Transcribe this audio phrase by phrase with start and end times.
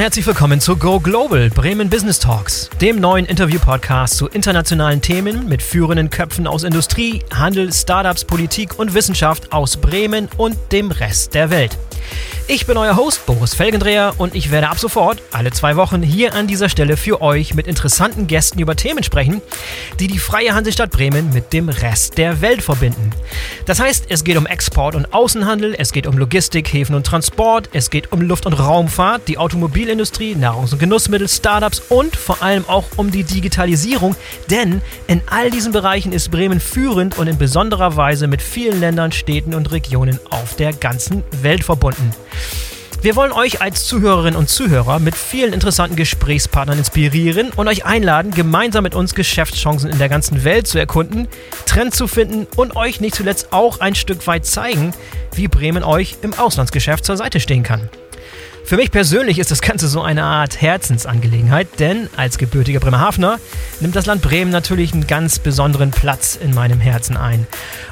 [0.00, 5.46] und herzlich willkommen zu Go Global Bremen Business Talks, dem neuen Interview-Podcast zu internationalen Themen
[5.46, 11.34] mit führenden Köpfen aus Industrie, Handel, Startups, Politik und Wissenschaft aus Bremen und dem Rest
[11.34, 11.76] der Welt.
[12.52, 16.34] Ich bin euer Host Boris Felgendreher und ich werde ab sofort alle zwei Wochen hier
[16.34, 19.40] an dieser Stelle für euch mit interessanten Gästen über Themen sprechen,
[20.00, 23.12] die die freie Hansestadt Bremen mit dem Rest der Welt verbinden.
[23.66, 27.68] Das heißt, es geht um Export und Außenhandel, es geht um Logistik, Häfen und Transport,
[27.72, 32.64] es geht um Luft- und Raumfahrt, die Automobilindustrie, Nahrungs- und Genussmittel, Startups und vor allem
[32.68, 34.16] auch um die Digitalisierung,
[34.50, 39.12] denn in all diesen Bereichen ist Bremen führend und in besonderer Weise mit vielen Ländern,
[39.12, 41.89] Städten und Regionen auf der ganzen Welt verbunden.
[43.02, 48.30] Wir wollen euch als Zuhörerinnen und Zuhörer mit vielen interessanten Gesprächspartnern inspirieren und euch einladen,
[48.30, 51.26] gemeinsam mit uns Geschäftschancen in der ganzen Welt zu erkunden,
[51.64, 54.92] Trends zu finden und euch nicht zuletzt auch ein Stück weit zeigen,
[55.34, 57.88] wie Bremen euch im Auslandsgeschäft zur Seite stehen kann.
[58.64, 63.40] Für mich persönlich ist das Ganze so eine Art Herzensangelegenheit, denn als gebürtiger Bremerhavener
[63.80, 67.48] nimmt das Land Bremen natürlich einen ganz besonderen Platz in meinem Herzen ein.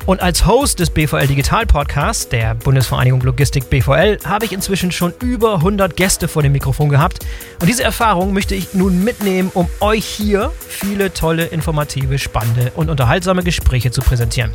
[0.07, 5.13] Und als Host des BVL Digital Podcasts, der Bundesvereinigung Logistik BVL, habe ich inzwischen schon
[5.21, 7.27] über 100 Gäste vor dem Mikrofon gehabt.
[7.61, 12.89] Und diese Erfahrung möchte ich nun mitnehmen, um euch hier viele tolle, informative, spannende und
[12.89, 14.55] unterhaltsame Gespräche zu präsentieren.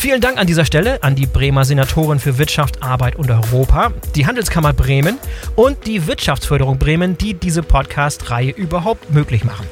[0.00, 4.26] Vielen Dank an dieser Stelle an die Bremer Senatorin für Wirtschaft, Arbeit und Europa, die
[4.26, 5.18] Handelskammer Bremen
[5.56, 9.66] und die Wirtschaftsförderung Bremen, die diese Podcast-Reihe überhaupt möglich machen.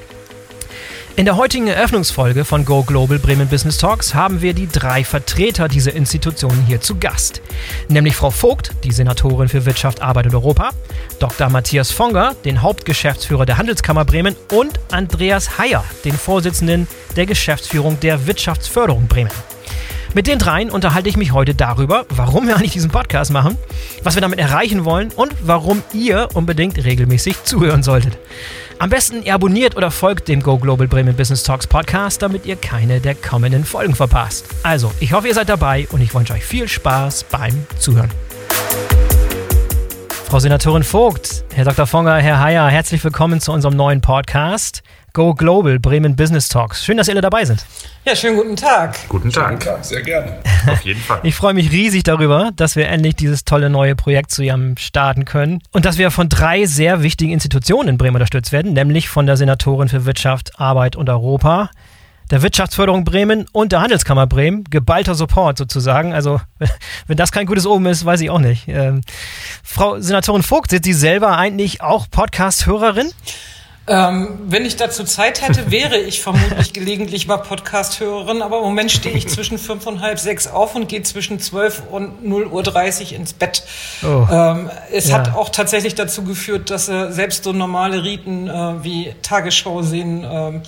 [1.19, 5.67] In der heutigen Eröffnungsfolge von Go Global Bremen Business Talks haben wir die drei Vertreter
[5.67, 7.43] dieser Institutionen hier zu Gast.
[7.89, 10.71] Nämlich Frau Vogt, die Senatorin für Wirtschaft, Arbeit und Europa,
[11.19, 11.51] Dr.
[11.51, 18.29] Matthias Fonger, den Hauptgeschäftsführer der Handelskammer Bremen und Andreas Heyer, den Vorsitzenden der Geschäftsführung der
[18.29, 19.33] Wirtschaftsförderung Bremen.
[20.15, 23.59] Mit den dreien unterhalte ich mich heute darüber, warum wir eigentlich diesen Podcast machen,
[24.03, 28.17] was wir damit erreichen wollen und warum ihr unbedingt regelmäßig zuhören solltet.
[28.79, 32.57] Am besten ihr abonniert oder folgt dem Go Global Bremen Business Talks Podcast, damit ihr
[32.57, 34.47] keine der kommenden Folgen verpasst.
[34.63, 38.11] Also, ich hoffe, ihr seid dabei und ich wünsche euch viel Spaß beim Zuhören.
[40.27, 41.87] Frau Senatorin Vogt, Herr Dr.
[41.87, 44.83] Fonger, Herr Heyer, herzlich willkommen zu unserem neuen Podcast.
[45.19, 46.85] Go Global Bremen Business Talks.
[46.85, 47.67] Schön, dass ihr alle dabei sind.
[48.05, 48.97] Ja, schönen guten Tag.
[49.09, 49.55] Guten Tag.
[49.55, 50.35] Guten Tag, sehr gerne.
[50.69, 51.19] Auf jeden Fall.
[51.25, 55.61] Ich freue mich riesig darüber, dass wir endlich dieses tolle neue Projekt zusammen starten können
[55.73, 59.37] und dass wir von drei sehr wichtigen Institutionen in Bremen unterstützt werden, nämlich von der
[59.37, 61.71] Senatorin für Wirtschaft, Arbeit und Europa,
[62.31, 64.63] der Wirtschaftsförderung Bremen und der Handelskammer Bremen.
[64.71, 66.13] Geballter Support sozusagen.
[66.13, 66.41] Also,
[67.09, 68.69] wenn das kein gutes Oben ist, weiß ich auch nicht.
[68.69, 69.01] Ähm,
[69.65, 73.11] Frau Senatorin Vogt, sind Sie selber eigentlich auch Podcast-Hörerin?
[73.89, 78.91] Ähm, wenn ich dazu Zeit hätte, wäre ich vermutlich gelegentlich mal Podcast-Hörerin, aber im Moment
[78.91, 83.13] stehe ich zwischen fünf und halb sechs auf und gehe zwischen zwölf und 0.30 Uhr
[83.17, 83.65] ins Bett.
[84.03, 85.17] Oh, ähm, es ja.
[85.19, 90.27] hat auch tatsächlich dazu geführt, dass äh, selbst so normale Riten äh, wie Tagesschau sehen
[90.31, 90.63] ähm,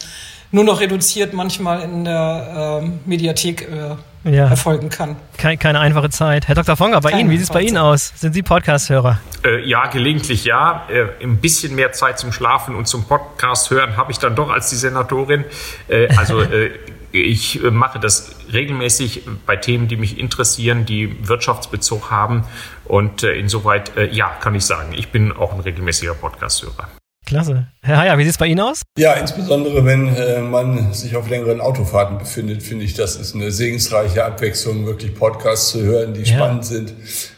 [0.52, 4.48] nur noch reduziert manchmal in der ähm, Mediathek äh, ja.
[4.48, 5.16] erfolgen kann.
[5.36, 6.48] Keine, keine, einfache Zeit.
[6.48, 6.76] Herr Dr.
[6.76, 8.12] Fonger, bei keine Ihnen, wie sieht es bei Ihnen aus?
[8.16, 9.18] Sind Sie Podcast-Hörer?
[9.44, 10.86] Äh, ja, gelegentlich ja.
[10.88, 14.50] Äh, ein bisschen mehr Zeit zum Schlafen und zum Podcast hören habe ich dann doch
[14.50, 15.44] als die Senatorin.
[15.88, 16.70] Äh, also äh,
[17.12, 22.44] ich äh, mache das regelmäßig bei Themen, die mich interessieren, die Wirtschaftsbezug haben.
[22.84, 26.88] Und insoweit, ja, kann ich sagen, ich bin auch ein regelmäßiger Podcast-Hörer.
[27.30, 27.68] Klasse.
[27.82, 28.82] Herr Heyer, wie sieht es bei Ihnen aus?
[28.98, 33.52] Ja, insbesondere wenn äh, man sich auf längeren Autofahrten befindet, finde ich, das ist eine
[33.52, 36.36] segensreiche Abwechslung, wirklich Podcasts zu hören, die ja.
[36.36, 36.92] spannend sind,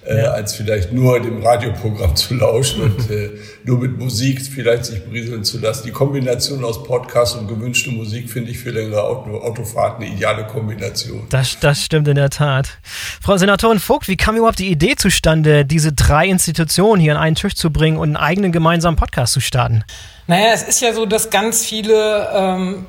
[0.05, 3.31] äh, als vielleicht nur dem Radioprogramm zu lauschen und äh,
[3.65, 5.87] nur mit Musik vielleicht sich brieseln zu lassen.
[5.87, 10.47] Die Kombination aus Podcast und gewünschte Musik finde ich für längere Auto Autofahrten eine ideale
[10.47, 11.27] Kombination.
[11.29, 12.79] Das, das stimmt in der Tat.
[13.21, 17.37] Frau Senatorin Vogt, wie kam überhaupt die Idee zustande, diese drei Institutionen hier an einen
[17.37, 19.85] Tisch zu bringen und einen eigenen gemeinsamen Podcast zu starten?
[20.27, 22.87] Naja, es ist ja so, dass ganz viele ähm,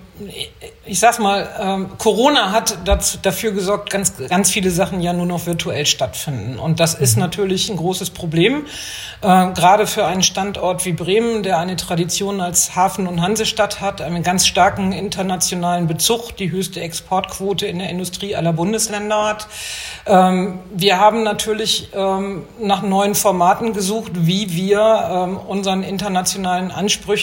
[0.85, 5.25] ich sag's mal, ähm, Corona hat dazu, dafür gesorgt, ganz, ganz viele Sachen ja nur
[5.25, 6.59] noch virtuell stattfinden.
[6.59, 7.21] Und das ist mhm.
[7.21, 8.65] natürlich ein großes Problem,
[9.21, 14.01] äh, gerade für einen Standort wie Bremen, der eine Tradition als Hafen- und Hansestadt hat,
[14.01, 19.47] einen ganz starken internationalen Bezug, die höchste Exportquote in der Industrie aller Bundesländer hat.
[20.05, 24.79] Ähm, wir haben natürlich ähm, nach neuen Formaten gesucht, wie wir
[25.09, 27.22] ähm, unseren internationalen Ansprüchen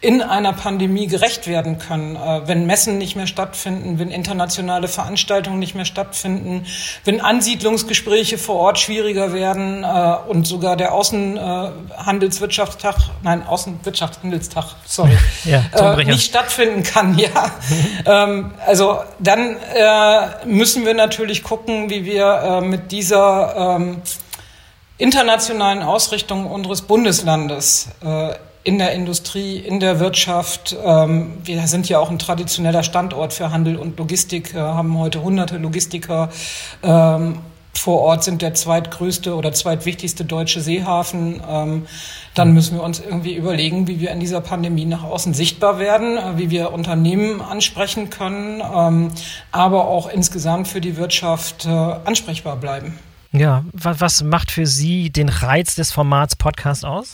[0.00, 5.58] in einer Pandemie gerecht werden können äh, wenn Messen nicht mehr stattfinden, wenn internationale Veranstaltungen
[5.58, 6.66] nicht mehr stattfinden,
[7.04, 15.64] wenn Ansiedlungsgespräche vor Ort schwieriger werden äh, und sogar der Außenhandelswirtschaftstag, nein, Außenwirtschaftshandelstag, sorry, ja,
[15.74, 17.50] äh, nicht stattfinden kann, ja.
[18.06, 19.56] ähm, also dann
[20.44, 24.02] müssen wir natürlich gucken, wie wir mit dieser ähm,
[24.98, 30.76] internationalen Ausrichtung unseres Bundeslandes äh, in der Industrie, in der Wirtschaft.
[30.84, 35.22] Ähm, wir sind ja auch ein traditioneller Standort für Handel und Logistik, äh, haben heute
[35.22, 36.30] hunderte Logistiker
[36.82, 37.38] ähm,
[37.72, 41.40] vor Ort, sind der zweitgrößte oder zweitwichtigste deutsche Seehafen.
[41.48, 41.86] Ähm,
[42.34, 46.18] dann müssen wir uns irgendwie überlegen, wie wir in dieser Pandemie nach außen sichtbar werden,
[46.18, 48.60] äh, wie wir Unternehmen ansprechen können,
[49.52, 52.98] aber auch insgesamt für die Wirtschaft ansprechbar bleiben.
[53.32, 57.12] Ja, was macht für Sie den Reiz des Formats Podcast aus?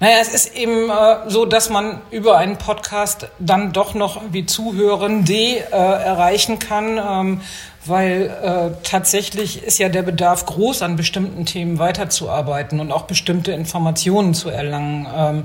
[0.00, 4.46] Naja, es ist eben äh, so, dass man über einen Podcast dann doch noch wie
[4.46, 7.40] Zuhörende äh, erreichen kann, ähm,
[7.86, 13.52] weil äh, tatsächlich ist ja der Bedarf groß, an bestimmten Themen weiterzuarbeiten und auch bestimmte
[13.52, 15.06] Informationen zu erlangen.
[15.14, 15.44] Ähm,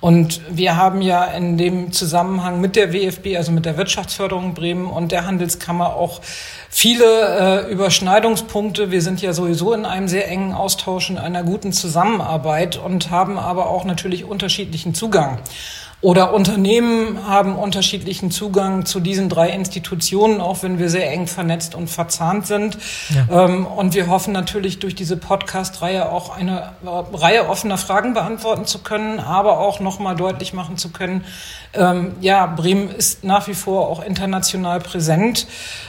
[0.00, 4.86] und wir haben ja in dem Zusammenhang mit der WFB, also mit der Wirtschaftsförderung Bremen
[4.86, 6.20] und der Handelskammer auch
[6.68, 8.90] viele äh, Überschneidungspunkte.
[8.90, 13.38] Wir sind ja sowieso in einem sehr engen Austausch und einer guten Zusammenarbeit und haben
[13.38, 15.38] aber auch natürlich unterschiedlichen Zugang.
[16.04, 21.74] Oder Unternehmen haben unterschiedlichen Zugang zu diesen drei Institutionen, auch wenn wir sehr eng vernetzt
[21.74, 22.76] und verzahnt sind.
[23.08, 23.46] Ja.
[23.46, 28.66] Ähm, und wir hoffen natürlich durch diese Podcast-Reihe auch eine äh, Reihe offener Fragen beantworten
[28.66, 31.24] zu können, aber auch nochmal deutlich machen zu können,
[31.72, 35.46] ähm, ja, Bremen ist nach wie vor auch international präsent.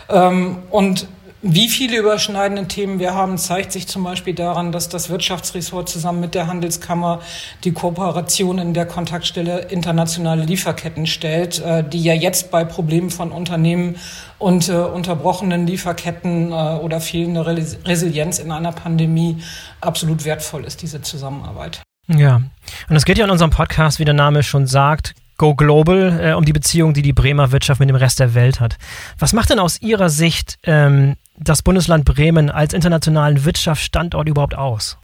[0.08, 1.08] Ähm, und
[1.48, 6.20] wie viele überschneidende Themen wir haben, zeigt sich zum Beispiel daran, dass das Wirtschaftsressort zusammen
[6.20, 7.22] mit der Handelskammer
[7.64, 13.32] die Kooperation in der Kontaktstelle internationale Lieferketten stellt, äh, die ja jetzt bei Problemen von
[13.32, 13.98] Unternehmen
[14.40, 19.38] und äh, unterbrochenen Lieferketten äh, oder fehlender Resilienz in einer Pandemie
[19.82, 21.84] absolut wertvoll ist, diese Zusammenarbeit.
[22.08, 22.42] Ja,
[22.90, 26.34] und es geht ja in unserem Podcast, wie der Name schon sagt, Go Global, äh,
[26.34, 28.78] um die Beziehung, die die Bremer Wirtschaft mit dem Rest der Welt hat.
[29.20, 34.98] Was macht denn aus Ihrer Sicht ähm, das Bundesland Bremen als internationalen Wirtschaftsstandort überhaupt aus?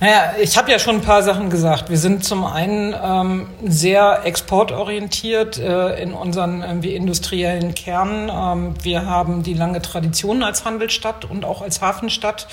[0.00, 1.88] Naja, ich habe ja schon ein paar Sachen gesagt.
[1.88, 8.28] Wir sind zum einen ähm, sehr exportorientiert äh, in unseren irgendwie industriellen Kernen.
[8.28, 12.48] Ähm, wir haben die lange Tradition als Handelsstadt und auch als Hafenstadt.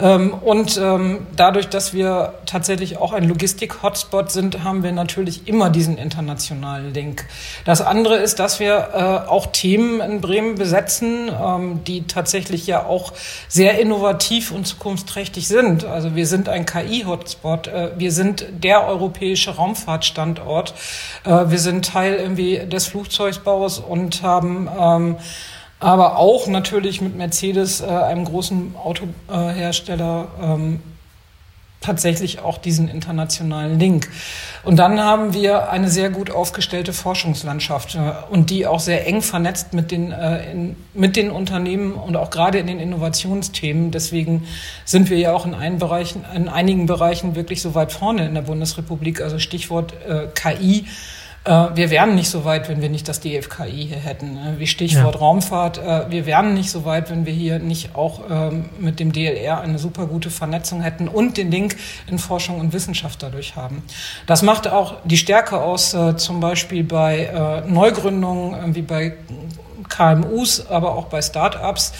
[0.00, 5.70] Ähm, und ähm, dadurch, dass wir tatsächlich auch ein Logistik-Hotspot sind, haben wir natürlich immer
[5.70, 7.24] diesen internationalen Link.
[7.64, 12.84] Das andere ist, dass wir äh, auch Themen in Bremen besetzen, ähm, die tatsächlich ja
[12.84, 13.12] auch
[13.46, 15.84] sehr innovativ und zukunftsträchtig sind.
[15.84, 17.68] Also wir sind ein KI KI-Hotspot.
[17.68, 20.74] Äh, wir sind der europäische Raumfahrtstandort.
[21.24, 25.16] Äh, wir sind Teil irgendwie des Flugzeugbaus und haben ähm,
[25.80, 30.80] aber auch natürlich mit Mercedes, äh, einem großen Autohersteller, ähm,
[31.80, 34.08] tatsächlich auch diesen internationalen Link.
[34.64, 39.22] Und dann haben wir eine sehr gut aufgestellte Forschungslandschaft äh, und die auch sehr eng
[39.22, 43.90] vernetzt mit den, äh, in, mit den Unternehmen und auch gerade in den Innovationsthemen.
[43.90, 44.46] Deswegen
[44.84, 48.34] sind wir ja auch in, einen Bereichen, in einigen Bereichen wirklich so weit vorne in
[48.34, 49.22] der Bundesrepublik.
[49.22, 50.84] Also Stichwort äh, KI
[51.44, 54.34] wir wären nicht so weit, wenn wir nicht das DFKI hier hätten.
[54.34, 54.54] Ne?
[54.58, 55.20] Wie Stichwort ja.
[55.20, 55.78] Raumfahrt.
[55.78, 59.60] Äh, wir wären nicht so weit, wenn wir hier nicht auch ähm, mit dem DLR
[59.60, 61.76] eine super gute Vernetzung hätten und den Link
[62.08, 63.82] in Forschung und Wissenschaft dadurch haben.
[64.26, 69.14] Das macht auch die Stärke aus, äh, zum Beispiel bei Neugründungen, wie bei
[69.90, 71.92] KMUs, aber auch bei Start-ups.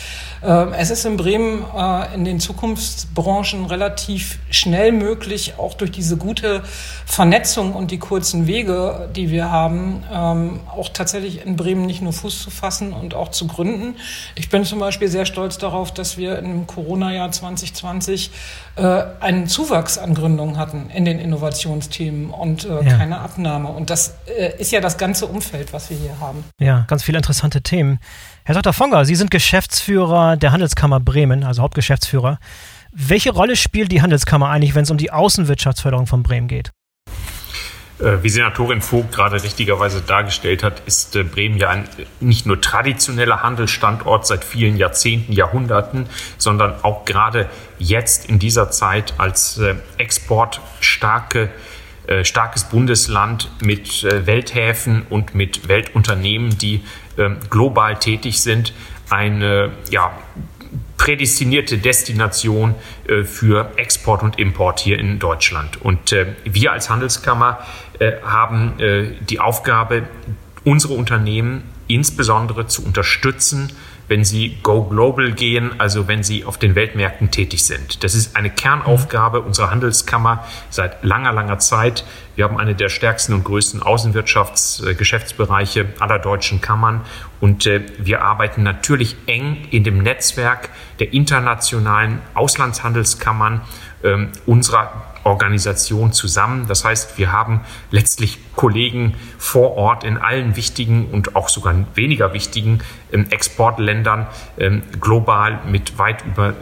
[0.43, 6.17] Ähm, es ist in Bremen äh, in den Zukunftsbranchen relativ schnell möglich, auch durch diese
[6.17, 6.63] gute
[7.05, 12.13] Vernetzung und die kurzen Wege, die wir haben, ähm, auch tatsächlich in Bremen nicht nur
[12.15, 13.97] Fuß zu fassen und auch zu gründen.
[14.35, 18.31] Ich bin zum Beispiel sehr stolz darauf, dass wir im Corona-Jahr 2020
[18.77, 22.97] äh, einen Zuwachs an Gründungen hatten in den Innovationsthemen und äh, ja.
[22.97, 23.69] keine Abnahme.
[23.69, 24.15] Und das
[24.59, 26.45] ist ja das ganze Umfeld, was wir hier haben.
[26.59, 27.80] Ja, ganz viele interessante Themen.
[28.45, 28.73] Herr Dr.
[28.73, 32.39] Fonger, Sie sind Geschäftsführer der Handelskammer Bremen, also Hauptgeschäftsführer.
[32.93, 36.73] Welche Rolle spielt die Handelskammer eigentlich, wenn es um die Außenwirtschaftsförderung von Bremen geht?
[38.01, 41.89] Äh, wie Senatorin Vogt gerade richtigerweise dargestellt hat, ist äh, Bremen ja ein
[42.21, 46.07] nicht nur traditioneller Handelsstandort seit vielen Jahrzehnten, Jahrhunderten,
[46.39, 49.75] sondern auch gerade jetzt in dieser Zeit als äh,
[52.11, 56.83] exportstarke starkes Bundesland mit Welthäfen und mit Weltunternehmen, die
[57.17, 58.73] ähm, global tätig sind,
[59.11, 60.13] eine ja,
[60.97, 62.75] prädestinierte Destination
[63.07, 65.81] äh, für Export und Import hier in Deutschland.
[65.81, 67.61] Und äh, wir als Handelskammer
[67.99, 68.75] äh, haben
[69.21, 70.05] die Aufgabe,
[70.65, 73.73] unsere Unternehmen insbesondere zu unterstützen,
[74.11, 78.03] wenn sie Go Global gehen, also wenn sie auf den Weltmärkten tätig sind.
[78.03, 82.05] Das ist eine Kernaufgabe unserer Handelskammer seit langer, langer Zeit.
[82.35, 87.03] Wir haben eine der stärksten und größten Außenwirtschaftsgeschäftsbereiche aller deutschen Kammern
[87.39, 93.61] und äh, wir arbeiten natürlich eng in dem Netzwerk der internationalen Auslandshandelskammern
[94.03, 96.67] ähm, unserer Organisation zusammen.
[96.67, 97.61] Das heißt, wir haben
[97.91, 102.81] letztlich Kollegen vor Ort in allen wichtigen und auch sogar weniger wichtigen
[103.13, 104.27] ähm, Exportländern
[104.59, 106.55] ähm, global mit weit über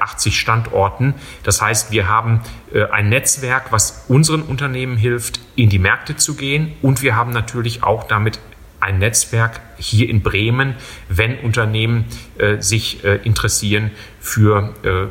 [0.00, 1.14] 80 ähm, Standorten.
[1.42, 6.36] Das heißt, wir haben äh, ein Netzwerk, was unseren Unternehmen hilft, in die Märkte zu
[6.36, 6.72] gehen.
[6.82, 8.38] Und wir haben natürlich auch damit
[8.80, 10.74] ein Netzwerk hier in Bremen,
[11.08, 12.04] wenn Unternehmen
[12.38, 15.06] äh, sich äh, interessieren für äh,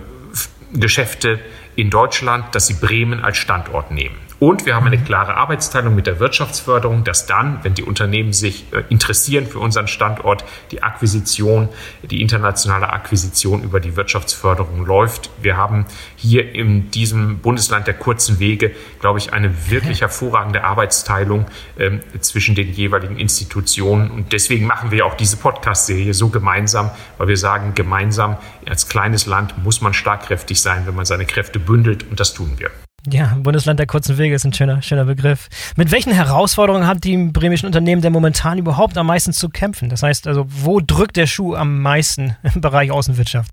[0.78, 1.40] Geschäfte
[1.76, 4.16] in Deutschland, dass sie Bremen als Standort nehmen.
[4.46, 8.72] Und wir haben eine klare Arbeitsteilung mit der Wirtschaftsförderung, dass dann, wenn die Unternehmen sich
[8.74, 11.70] äh, interessieren für unseren Standort, die Akquisition,
[12.04, 15.32] die internationale Akquisition über die Wirtschaftsförderung läuft.
[15.42, 21.48] Wir haben hier in diesem Bundesland der kurzen Wege, glaube ich, eine wirklich hervorragende Arbeitsteilung
[21.80, 24.12] ähm, zwischen den jeweiligen Institutionen.
[24.12, 28.38] Und deswegen machen wir auch diese Podcast-Serie so gemeinsam, weil wir sagen, gemeinsam
[28.68, 32.08] als kleines Land muss man starkkräftig sein, wenn man seine Kräfte bündelt.
[32.08, 32.70] Und das tun wir.
[33.10, 35.48] Ja, Bundesland der kurzen Wege ist ein schöner, schöner Begriff.
[35.76, 39.90] Mit welchen Herausforderungen hat die bremischen Unternehmen denn momentan überhaupt am meisten zu kämpfen?
[39.90, 43.52] Das heißt also, wo drückt der Schuh am meisten im Bereich Außenwirtschaft?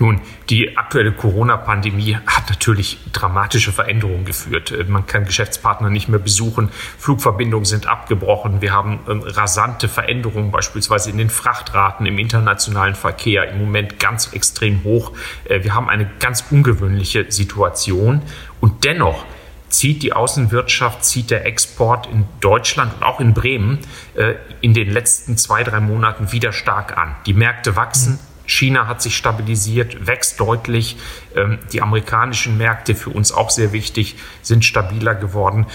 [0.00, 4.72] Nun, die aktuelle Corona-Pandemie hat natürlich dramatische Veränderungen geführt.
[4.88, 11.10] Man kann Geschäftspartner nicht mehr besuchen, Flugverbindungen sind abgebrochen, wir haben ähm, rasante Veränderungen beispielsweise
[11.10, 15.12] in den Frachtraten im internationalen Verkehr im Moment ganz extrem hoch.
[15.44, 18.22] Äh, wir haben eine ganz ungewöhnliche Situation
[18.60, 19.24] und dennoch
[19.68, 23.78] zieht die Außenwirtschaft, zieht der Export in Deutschland und auch in Bremen
[24.14, 27.14] äh, in den letzten zwei, drei Monaten wieder stark an.
[27.26, 28.18] Die Märkte wachsen.
[28.46, 30.96] China hat sich stabilisiert, wächst deutlich.
[31.36, 35.66] Ähm, die amerikanischen Märkte, für uns auch sehr wichtig, sind stabiler geworden.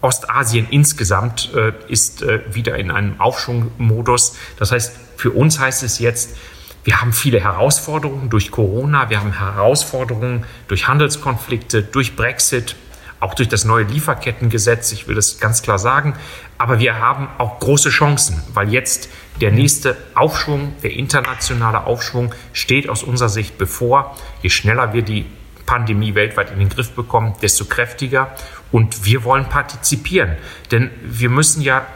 [0.00, 4.36] Ostasien insgesamt äh, ist äh, wieder in einem Aufschwungmodus.
[4.58, 6.36] Das heißt, für uns heißt es jetzt,
[6.84, 12.76] wir haben viele Herausforderungen durch Corona, wir haben Herausforderungen durch Handelskonflikte, durch Brexit,
[13.20, 16.14] auch durch das neue Lieferkettengesetz, ich will das ganz klar sagen.
[16.58, 19.08] Aber wir haben auch große Chancen, weil jetzt
[19.40, 24.14] der nächste Aufschwung, der internationale Aufschwung steht aus unserer Sicht bevor.
[24.42, 25.24] Je schneller wir die
[25.64, 28.34] Pandemie weltweit in den Griff bekommen, desto kräftiger.
[28.70, 30.36] Und wir wollen partizipieren,
[30.70, 31.86] denn wir müssen ja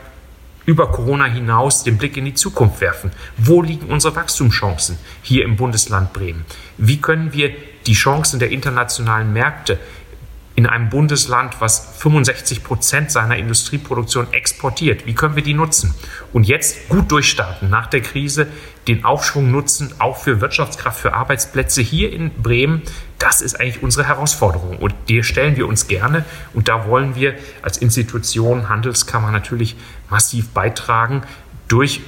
[0.69, 3.11] über Corona hinaus den Blick in die Zukunft werfen.
[3.39, 6.45] Wo liegen unsere Wachstumschancen hier im Bundesland Bremen?
[6.77, 7.53] Wie können wir
[7.87, 9.79] die Chancen der internationalen Märkte
[10.59, 15.07] in einem Bundesland, was 65 Prozent seiner Industrieproduktion exportiert.
[15.07, 15.95] Wie können wir die nutzen?
[16.33, 18.49] Und jetzt gut durchstarten nach der Krise,
[18.89, 22.83] den Aufschwung nutzen, auch für Wirtschaftskraft, für Arbeitsplätze hier in Bremen.
[23.21, 24.79] Das ist eigentlich unsere Herausforderung.
[24.79, 26.25] Und die stellen wir uns gerne.
[26.55, 29.77] Und da wollen wir als Institution, Handelskammer natürlich
[30.11, 31.23] massiv beitragen
[31.69, 32.01] durch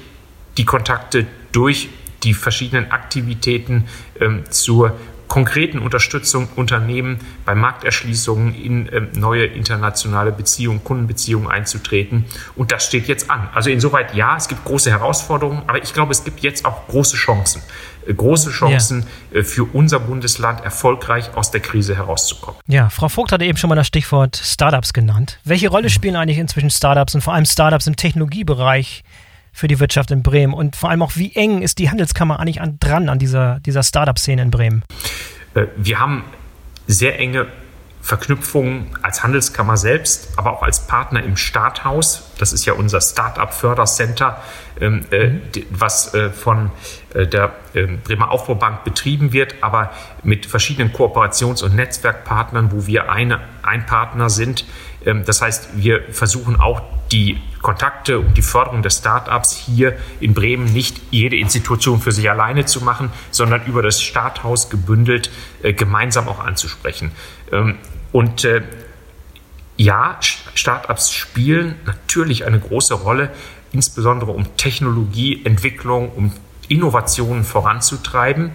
[0.56, 1.88] die Kontakte, durch
[2.22, 3.86] die verschiedenen Aktivitäten
[4.20, 4.96] ähm, zur
[5.30, 12.24] konkreten Unterstützung Unternehmen bei Markterschließungen in äh, neue internationale Beziehungen, Kundenbeziehungen einzutreten.
[12.56, 13.48] Und das steht jetzt an.
[13.54, 17.16] Also insoweit ja, es gibt große Herausforderungen, aber ich glaube, es gibt jetzt auch große
[17.16, 17.62] Chancen.
[18.06, 19.38] Äh, große Chancen ja.
[19.38, 22.60] Äh, für unser Bundesland erfolgreich aus der Krise herauszukommen.
[22.66, 25.38] Ja, Frau Vogt hatte eben schon mal das Stichwort Startups genannt.
[25.44, 25.90] Welche Rolle mhm.
[25.90, 29.04] spielen eigentlich inzwischen Startups und vor allem Startups im Technologiebereich
[29.52, 30.54] für die Wirtschaft in Bremen?
[30.54, 33.82] Und vor allem auch, wie eng ist die Handelskammer eigentlich an, dran an dieser, dieser
[33.82, 34.82] Startup-Szene in Bremen?
[35.54, 36.24] Äh, wir haben
[36.86, 37.46] sehr enge
[38.02, 42.30] Verknüpfungen als Handelskammer selbst, aber auch als Partner im Starthaus.
[42.38, 44.40] Das ist ja unser Start-up-Fördercenter,
[44.80, 45.42] ähm, äh, mhm.
[45.70, 46.70] was äh, von
[47.14, 49.90] der ähm, Bremer Aufbaubank betrieben wird, aber
[50.22, 54.64] mit verschiedenen Kooperations- und Netzwerkpartnern, wo wir eine, ein Partner sind.
[55.04, 60.32] Ähm, das heißt, wir versuchen auch die Kontakte und die Förderung des Startups hier in
[60.34, 65.30] Bremen nicht jede Institution für sich alleine zu machen, sondern über das Starthaus gebündelt
[65.62, 67.12] äh, gemeinsam auch anzusprechen.
[67.52, 67.78] Ähm,
[68.12, 68.62] und äh,
[69.76, 70.18] ja,
[70.54, 73.30] Startups spielen natürlich eine große Rolle,
[73.72, 76.32] insbesondere um Technologieentwicklung, um
[76.68, 78.52] Innovationen voranzutreiben.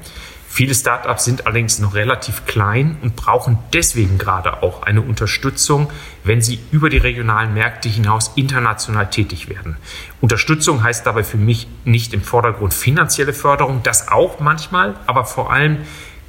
[0.55, 5.91] Viele Startups sind allerdings noch relativ klein und brauchen deswegen gerade auch eine Unterstützung,
[6.23, 9.75] wenn sie über die regionalen Märkte hinaus international tätig werden.
[10.21, 15.51] Unterstützung heißt dabei für mich nicht im Vordergrund finanzielle Förderung, das auch manchmal, aber vor
[15.51, 15.79] allem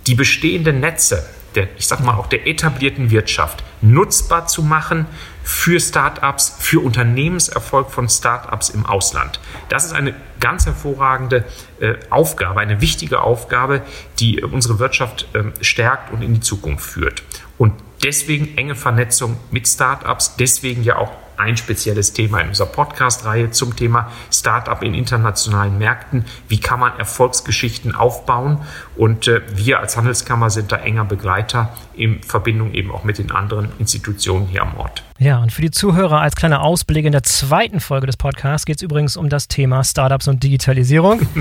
[0.08, 5.06] die bestehenden Netze, der, ich sag mal auch der etablierten Wirtschaft nutzbar zu machen
[5.46, 9.38] für Startups, für Unternehmenserfolg von Startups im Ausland.
[9.68, 11.44] Das ist eine ganz hervorragende
[11.78, 13.82] äh, Aufgabe, eine wichtige Aufgabe,
[14.18, 17.22] die unsere Wirtschaft äh, stärkt und in die Zukunft führt.
[17.58, 23.52] Und deswegen enge Vernetzung mit Startups, deswegen ja auch ein spezielles Thema in unserer Podcast-Reihe
[23.52, 26.24] zum Thema Startup in internationalen Märkten.
[26.48, 28.62] Wie kann man Erfolgsgeschichten aufbauen?
[28.96, 33.30] Und äh, wir als Handelskammer sind da enger Begleiter in Verbindung eben auch mit den
[33.30, 35.05] anderen Institutionen hier am Ort.
[35.18, 38.76] Ja, und für die Zuhörer als kleiner Ausblick in der zweiten Folge des Podcasts geht
[38.76, 41.22] es übrigens um das Thema Startups und Digitalisierung.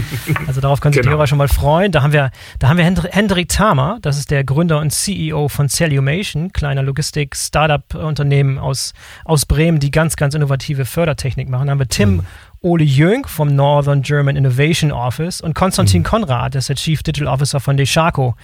[0.47, 1.13] Also darauf können sich genau.
[1.13, 1.91] die Hörer schon mal freuen.
[1.91, 2.29] Da haben wir,
[2.59, 8.59] da haben wir Hendrik Thamer, das ist der Gründer und CEO von Cellumation, kleiner Logistik-Startup-Unternehmen
[8.59, 11.67] aus, aus Bremen, die ganz, ganz innovative Fördertechnik machen.
[11.67, 12.25] Da haben wir Tim mhm.
[12.65, 16.05] Ole Jönk vom Northern German Innovation Office und Konstantin mhm.
[16.05, 18.35] Konrad, der ist der Chief Digital Officer von Deschaco,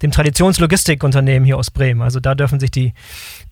[0.00, 2.00] dem Traditionslogistikunternehmen hier aus Bremen.
[2.00, 2.94] Also da dürfen sich die,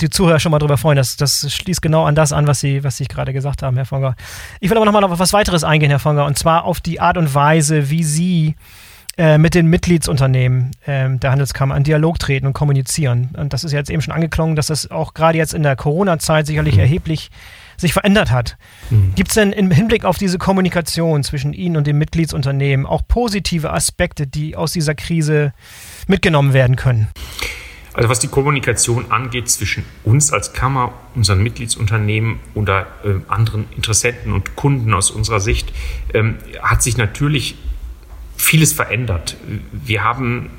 [0.00, 0.96] die Zuhörer schon mal drüber freuen.
[0.96, 3.84] Das, das schließt genau an das an, was Sie, was Sie gerade gesagt haben, Herr
[3.84, 4.16] Fonger.
[4.60, 7.18] Ich will aber nochmal auf was weiteres eingehen, Herr Fonger, und zwar auf die Art
[7.18, 8.54] und Weise, wie Sie
[9.18, 13.28] äh, mit den Mitgliedsunternehmen äh, der Handelskammer in Dialog treten und kommunizieren.
[13.36, 16.46] Und das ist jetzt eben schon angeklungen, dass das auch gerade jetzt in der Corona-Zeit
[16.46, 16.80] sicherlich mhm.
[16.80, 17.30] erheblich
[17.76, 18.56] sich verändert hat.
[18.90, 19.14] Mhm.
[19.14, 23.72] Gibt es denn im Hinblick auf diese Kommunikation zwischen Ihnen und dem Mitgliedsunternehmen auch positive
[23.72, 25.52] Aspekte, die aus dieser Krise
[26.06, 27.08] mitgenommen werden können?
[27.94, 34.32] Also was die Kommunikation angeht zwischen uns als Kammer, unseren Mitgliedsunternehmen oder äh, anderen Interessenten
[34.32, 35.72] und Kunden aus unserer Sicht,
[36.12, 37.56] ähm, hat sich natürlich
[38.36, 39.36] vieles verändert.
[39.70, 40.50] Wir haben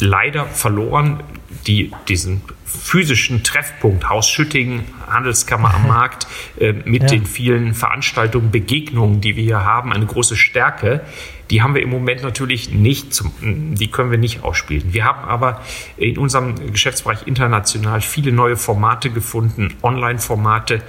[0.00, 1.22] leider verloren
[1.66, 6.26] die, diesen physischen Treffpunkt Haus Schüttingen, Handelskammer am Markt,
[6.58, 7.08] äh, mit ja.
[7.08, 11.02] den vielen Veranstaltungen, Begegnungen, die wir hier haben, eine große Stärke.
[11.50, 14.92] Die haben wir im Moment natürlich nicht, zum, die können wir nicht ausspielen.
[14.92, 15.62] Wir haben aber
[15.96, 20.80] in unserem Geschäftsbereich international viele neue Formate gefunden, Online-Formate,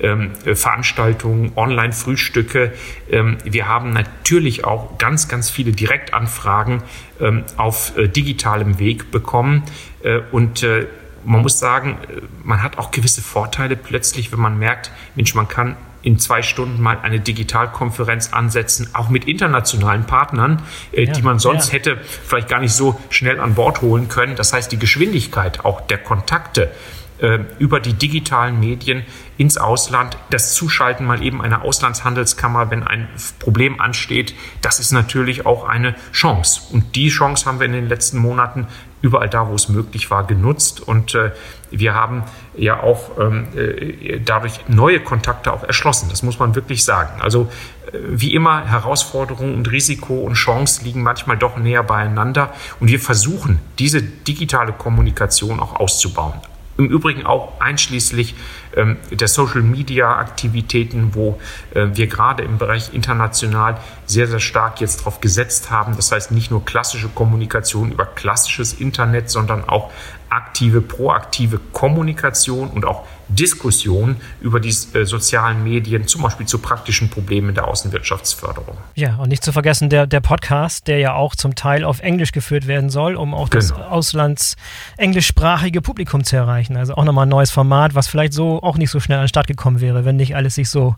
[0.00, 2.72] ähm, Veranstaltungen, Online-Frühstücke.
[3.10, 6.82] Ähm, wir haben natürlich auch ganz, ganz viele Direktanfragen
[7.20, 9.62] ähm, auf äh, digitalem Weg bekommen.
[10.02, 10.86] Äh, und äh,
[11.24, 15.48] man muss sagen, äh, man hat auch gewisse Vorteile plötzlich, wenn man merkt, Mensch, man
[15.48, 20.62] kann in zwei Stunden mal eine Digitalkonferenz ansetzen, auch mit internationalen Partnern,
[20.92, 21.74] äh, ja, die man sonst ja.
[21.74, 24.36] hätte vielleicht gar nicht so schnell an Bord holen können.
[24.36, 26.70] Das heißt, die Geschwindigkeit auch der Kontakte
[27.18, 29.04] äh, über die digitalen Medien
[29.36, 35.46] ins Ausland, das Zuschalten mal eben einer Auslandshandelskammer, wenn ein Problem ansteht, das ist natürlich
[35.46, 36.60] auch eine Chance.
[36.72, 38.66] Und die Chance haben wir in den letzten Monaten
[39.00, 40.80] überall da, wo es möglich war, genutzt.
[40.80, 41.30] Und äh,
[41.70, 42.24] wir haben
[42.56, 46.08] ja auch ähm, äh, dadurch neue Kontakte auch erschlossen.
[46.10, 47.20] Das muss man wirklich sagen.
[47.20, 47.48] Also
[47.92, 52.52] äh, wie immer, Herausforderungen und Risiko und Chance liegen manchmal doch näher beieinander.
[52.80, 56.34] Und wir versuchen, diese digitale Kommunikation auch auszubauen.
[56.78, 58.36] Im Übrigen auch einschließlich
[58.74, 61.38] der Social-Media-Aktivitäten, wo
[61.74, 65.96] äh, wir gerade im Bereich international sehr, sehr stark jetzt darauf gesetzt haben.
[65.96, 69.90] Das heißt nicht nur klassische Kommunikation über klassisches Internet, sondern auch
[70.30, 77.10] aktive, proaktive Kommunikation und auch Diskussion über die äh, sozialen Medien, zum Beispiel zu praktischen
[77.10, 78.78] Problemen der Außenwirtschaftsförderung.
[78.94, 82.32] Ja, und nicht zu vergessen der, der Podcast, der ja auch zum Teil auf Englisch
[82.32, 83.60] geführt werden soll, um auch genau.
[83.60, 84.56] das Auslands
[84.96, 86.76] englischsprachige Publikum zu erreichen.
[86.76, 89.28] Also auch nochmal ein neues Format, was vielleicht so auch nicht so schnell an den
[89.28, 90.96] Start gekommen wäre, wenn nicht alles sich so,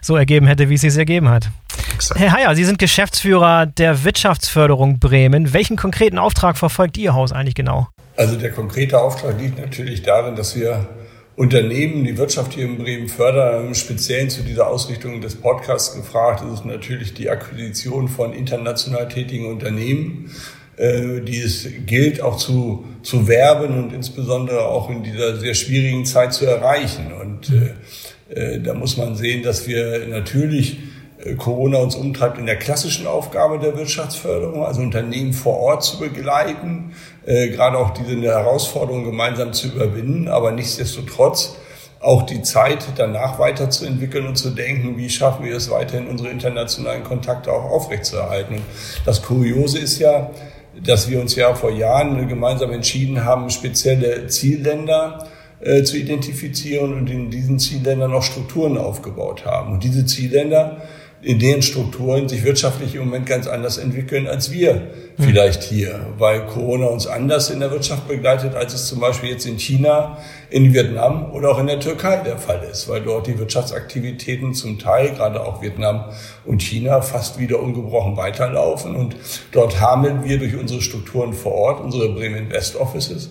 [0.00, 1.50] so ergeben hätte, wie es sich ergeben hat.
[1.94, 2.20] Exakt.
[2.20, 5.52] Herr Heyer, Sie sind Geschäftsführer der Wirtschaftsförderung Bremen.
[5.52, 7.88] Welchen konkreten Auftrag verfolgt Ihr Haus eigentlich genau?
[8.16, 10.86] Also der konkrete Auftrag liegt natürlich darin, dass wir
[11.34, 13.66] Unternehmen, die Wirtschaft hier in Bremen fördern.
[13.66, 19.46] Im Speziellen zu dieser Ausrichtung des Podcasts gefragt ist natürlich die Akquisition von international tätigen
[19.46, 20.30] Unternehmen,
[20.82, 26.04] äh, die es gilt auch zu, zu werben und insbesondere auch in dieser sehr schwierigen
[26.04, 27.12] Zeit zu erreichen.
[27.12, 30.78] Und äh, äh da muss man sehen, dass wir natürlich
[31.24, 36.00] äh, Corona uns umtreibt in der klassischen Aufgabe der Wirtschaftsförderung, also Unternehmen vor Ort zu
[36.00, 41.54] begleiten, äh, gerade auch diese Herausforderung gemeinsam zu überwinden, aber nichtsdestotrotz
[42.00, 47.04] auch die Zeit danach weiterzuentwickeln und zu denken, wie schaffen wir es weiterhin, unsere internationalen
[47.04, 48.62] Kontakte auch aufrechtzuerhalten.
[49.06, 50.32] Das Kuriose ist ja,
[50.80, 55.26] dass wir uns ja vor Jahren gemeinsam entschieden haben, spezielle Zielländer
[55.60, 59.72] äh, zu identifizieren und in diesen Zielländern auch Strukturen aufgebaut haben.
[59.72, 60.82] Und diese Zielländer
[61.22, 64.90] in deren Strukturen sich wirtschaftlich im Moment ganz anders entwickeln als wir hm.
[65.18, 69.46] vielleicht hier, weil Corona uns anders in der Wirtschaft begleitet, als es zum Beispiel jetzt
[69.46, 70.18] in China,
[70.50, 74.80] in Vietnam oder auch in der Türkei der Fall ist, weil dort die Wirtschaftsaktivitäten zum
[74.80, 76.06] Teil, gerade auch Vietnam
[76.44, 78.96] und China, fast wieder ungebrochen weiterlaufen.
[78.96, 79.14] Und
[79.52, 83.30] dort haben wir durch unsere Strukturen vor Ort, unsere Bremen Invest Offices,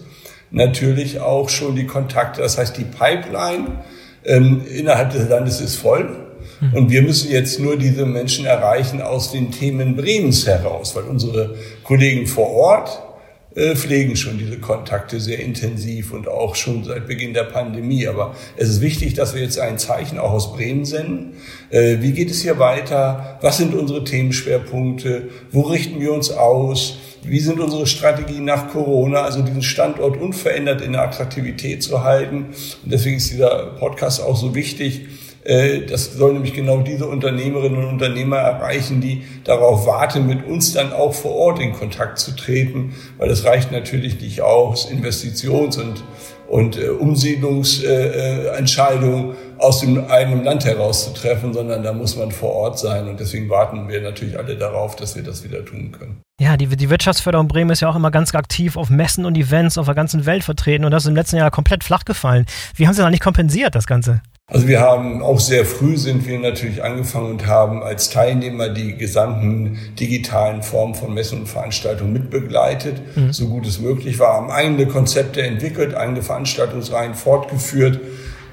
[0.50, 2.42] natürlich auch schon die Kontakte.
[2.42, 3.84] Das heißt, die Pipeline
[4.24, 6.31] ähm, innerhalb des Landes ist voll.
[6.62, 6.74] Mhm.
[6.74, 11.56] Und wir müssen jetzt nur diese Menschen erreichen aus den Themen Bremens heraus, weil unsere
[11.84, 13.02] Kollegen vor Ort
[13.54, 18.08] äh, pflegen schon diese Kontakte sehr intensiv und auch schon seit Beginn der Pandemie.
[18.08, 21.34] Aber es ist wichtig, dass wir jetzt ein Zeichen auch aus Bremen senden.
[21.70, 23.40] Äh, wie geht es hier weiter?
[23.42, 25.30] Was sind unsere Themenschwerpunkte?
[25.52, 27.00] Wo richten wir uns aus?
[27.24, 29.24] Wie sind unsere Strategien nach Corona?
[29.24, 32.46] Also diesen Standort unverändert in der Attraktivität zu halten.
[32.84, 35.08] Und deswegen ist dieser Podcast auch so wichtig,
[35.44, 40.94] das soll nämlich genau diese Unternehmerinnen und Unternehmer erreichen, die darauf warten, mit uns dann
[40.94, 46.04] auch vor Ort in Kontakt zu treten, weil es reicht natürlich nicht aus, Investitions- und,
[46.48, 52.54] und äh, Umsiedlungsentscheidungen aus dem eigenen Land heraus zu treffen, sondern da muss man vor
[52.54, 53.08] Ort sein.
[53.08, 56.22] Und deswegen warten wir natürlich alle darauf, dass wir das wieder tun können.
[56.42, 59.78] Ja, die, die Wirtschaftsförderung Bremen ist ja auch immer ganz aktiv auf Messen und Events
[59.78, 62.48] auf der ganzen Welt vertreten und das ist im letzten Jahr komplett flach gefallen.
[62.74, 64.24] Wie haben Sie da nicht kompensiert, das Ganze?
[64.48, 68.98] Also wir haben auch sehr früh sind wir natürlich angefangen und haben als Teilnehmer die
[68.98, 73.32] gesamten digitalen Formen von Messen und Veranstaltungen mitbegleitet, mhm.
[73.32, 78.00] so gut es möglich war, haben eigene Konzepte entwickelt, eigene Veranstaltungsreihen fortgeführt,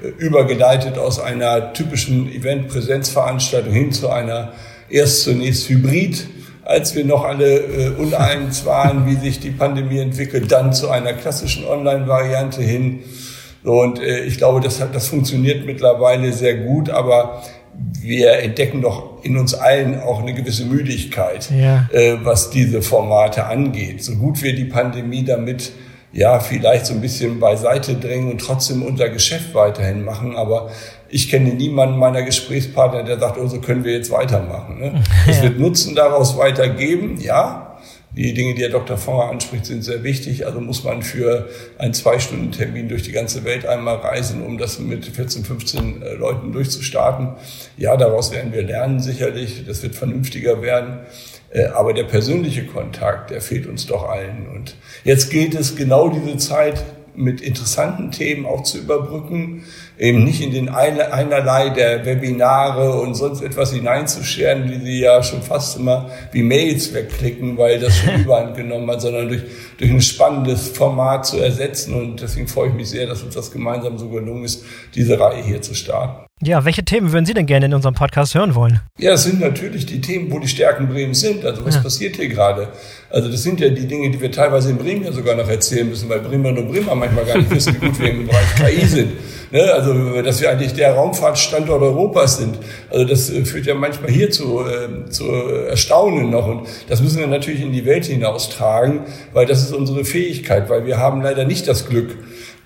[0.03, 4.53] äh, übergeleitet aus einer typischen Event-Präsenzveranstaltung hin zu einer
[4.89, 6.27] erst zunächst Hybrid,
[6.69, 11.13] als wir noch alle äh, uneins waren, wie sich die Pandemie entwickelt, dann zu einer
[11.13, 12.99] klassischen Online-Variante hin
[13.63, 17.43] und äh, ich glaube, das, hat, das funktioniert mittlerweile sehr gut, aber
[17.99, 21.89] wir entdecken doch in uns allen auch eine gewisse Müdigkeit, ja.
[21.91, 24.03] äh, was diese Formate angeht.
[24.03, 25.71] So gut wir die Pandemie damit
[26.11, 30.71] ja vielleicht so ein bisschen beiseite drängen und trotzdem unser Geschäft weiterhin machen, aber
[31.09, 34.79] ich kenne niemanden meiner Gesprächspartner, der sagt, oh, so können wir jetzt weitermachen.
[34.79, 34.93] Ne?
[34.93, 35.31] Ja.
[35.31, 37.69] Es wird Nutzen daraus weitergeben, ja,
[38.11, 38.97] die Dinge, die Herr Dr.
[38.97, 40.47] Fonger anspricht, sind sehr wichtig.
[40.47, 45.05] Also muss man für einen Zwei-Stunden-Termin durch die ganze Welt einmal reisen, um das mit
[45.05, 47.29] 14, 15 äh, Leuten durchzustarten.
[47.77, 49.63] Ja, daraus werden wir lernen sicherlich.
[49.67, 51.01] Das wird vernünftiger werden.
[51.51, 54.47] Äh, aber der persönliche Kontakt, der fehlt uns doch allen.
[54.47, 56.83] Und jetzt gilt es genau diese Zeit
[57.19, 59.65] mit interessanten Themen auch zu überbrücken,
[59.97, 65.41] eben nicht in den einerlei der Webinare und sonst etwas hineinzuscheren, die sie ja schon
[65.41, 69.43] fast immer wie Mails wegklicken, weil das schon überhand genommen hat, sondern durch,
[69.77, 71.93] durch ein spannendes Format zu ersetzen.
[71.93, 74.63] Und deswegen freue ich mich sehr, dass uns das gemeinsam so gelungen ist,
[74.95, 76.28] diese Reihe hier zu starten.
[76.41, 78.79] Ja, welche Themen würden Sie denn gerne in unserem Podcast hören wollen?
[78.97, 81.43] Ja, es sind natürlich die Themen, wo die Stärken Bremens sind.
[81.43, 81.81] Also was ja.
[81.81, 82.69] passiert hier gerade?
[83.09, 85.89] Also das sind ja die Dinge, die wir teilweise in Bremen ja sogar noch erzählen
[85.89, 88.85] müssen, weil Bremer und Bremer manchmal gar nicht wissen, wie gut wir im Bereich KI
[88.85, 89.11] sind.
[89.51, 89.63] Ne?
[89.73, 92.57] Also dass wir eigentlich der Raumfahrtstandort Europas sind.
[92.89, 96.47] Also das äh, führt ja manchmal hier zu, äh, zu Erstaunen noch.
[96.47, 99.01] Und das müssen wir natürlich in die Welt hinaustragen,
[99.33, 102.15] weil das ist unsere Fähigkeit, weil wir haben leider nicht das Glück,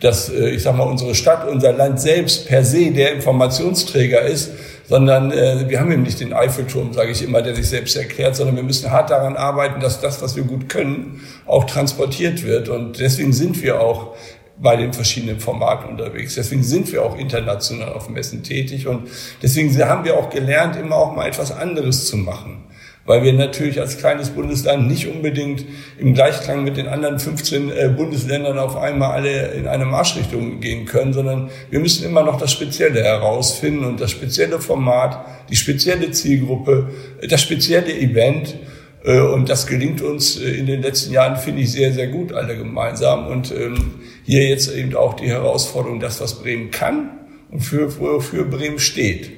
[0.04, 4.52] dass, äh, ich sag mal, unsere Stadt, unser Land selbst per se der Informationsträger ist,
[4.86, 8.36] sondern äh, wir haben eben nicht den Eiffelturm, sage ich immer, der sich selbst erklärt,
[8.36, 12.68] sondern wir müssen hart daran arbeiten, dass das, was wir gut können, auch transportiert wird.
[12.68, 14.14] Und deswegen sind wir auch
[14.62, 16.36] bei den verschiedenen Formaten unterwegs.
[16.36, 19.08] Deswegen sind wir auch international auf Messen tätig und
[19.42, 22.66] deswegen haben wir auch gelernt, immer auch mal etwas anderes zu machen
[23.06, 25.66] weil wir natürlich als kleines Bundesland nicht unbedingt
[26.00, 30.86] im Gleichklang mit den anderen 15 äh, Bundesländern auf einmal alle in eine Marschrichtung gehen
[30.86, 36.12] können, sondern wir müssen immer noch das Spezielle herausfinden und das spezielle Format, die spezielle
[36.12, 36.90] Zielgruppe,
[37.28, 38.56] das spezielle Event.
[39.04, 42.32] Äh, und das gelingt uns äh, in den letzten Jahren, finde ich, sehr, sehr gut
[42.32, 43.28] alle gemeinsam.
[43.28, 47.20] Und ähm, hier jetzt eben auch die Herausforderung, das, was Bremen kann
[47.52, 49.30] und für, für Bremen steht,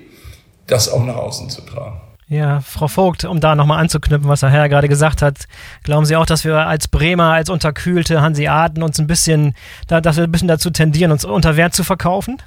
[0.68, 2.05] das auch nach außen zu tragen.
[2.28, 5.46] Ja, Frau Vogt, um da nochmal anzuknüpfen, was Herr Herr gerade gesagt hat,
[5.84, 9.54] glauben Sie auch, dass wir als Bremer, als unterkühlte Hanseaten uns ein bisschen,
[9.88, 12.42] dass wir ein bisschen dazu tendieren, uns unter Wert zu verkaufen?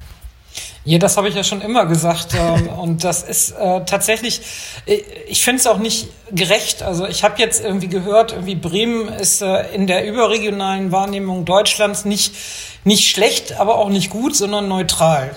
[0.85, 2.35] Ja, das habe ich ja schon immer gesagt.
[2.35, 4.41] Ähm, und das ist äh, tatsächlich,
[4.87, 6.83] ich, ich finde es auch nicht gerecht.
[6.83, 12.05] Also ich habe jetzt irgendwie gehört, irgendwie Bremen ist äh, in der überregionalen Wahrnehmung Deutschlands
[12.05, 12.35] nicht,
[12.83, 15.31] nicht schlecht, aber auch nicht gut, sondern neutral.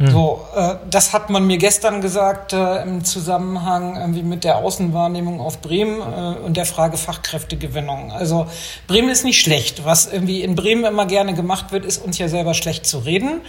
[0.00, 0.12] Hm.
[0.12, 5.42] So, äh, das hat man mir gestern gesagt äh, im Zusammenhang irgendwie mit der Außenwahrnehmung
[5.42, 8.10] auf Bremen äh, und der Frage Fachkräftegewinnung.
[8.10, 8.46] Also
[8.86, 9.84] Bremen ist nicht schlecht.
[9.84, 13.42] Was irgendwie in Bremen immer gerne gemacht wird, ist uns ja selber schlecht zu reden.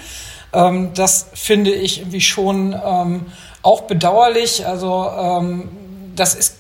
[0.52, 3.28] Ähm, das finde ich irgendwie schon ähm,
[3.62, 4.68] auch bedauerlich.
[4.68, 5.70] Also ähm,
[6.18, 6.58] das ist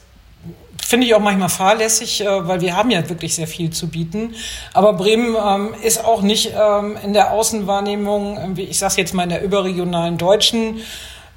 [0.91, 4.36] finde ich auch manchmal fahrlässig, äh, weil wir haben ja wirklich sehr viel zu bieten.
[4.73, 9.23] Aber Bremen ähm, ist auch nicht ähm, in der Außenwahrnehmung, wie ich sage jetzt mal
[9.23, 10.82] in der überregionalen Deutschen,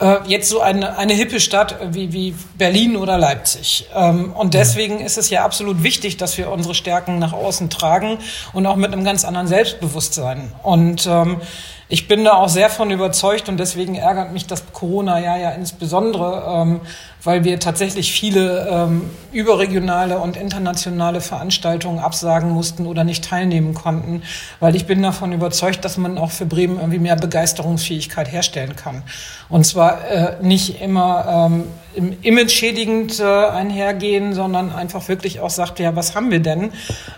[0.01, 3.87] äh, jetzt so eine, eine hippe Stadt wie, wie Berlin oder Leipzig.
[3.95, 8.19] Ähm, und deswegen ist es ja absolut wichtig, dass wir unsere Stärken nach außen tragen
[8.53, 10.53] und auch mit einem ganz anderen Selbstbewusstsein.
[10.65, 11.41] Und ähm,
[11.89, 16.45] ich bin da auch sehr von überzeugt und deswegen ärgert mich das Corona-Jahr ja insbesondere,
[16.49, 16.81] ähm,
[17.23, 24.23] weil wir tatsächlich viele ähm, überregionale und internationale Veranstaltungen absagen mussten oder nicht teilnehmen konnten,
[24.61, 29.03] weil ich bin davon überzeugt, dass man auch für Bremen irgendwie mehr Begeisterungsfähigkeit herstellen kann.
[29.49, 35.51] Und zwar äh, nicht immer ähm, im Image schädigend äh, einhergehen, sondern einfach wirklich auch
[35.51, 36.73] sagt, ja, was haben wir denn?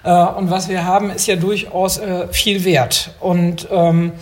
[0.04, 3.10] Äh, und was wir haben, ist ja durchaus äh, viel wert.
[3.20, 4.12] Und ähm,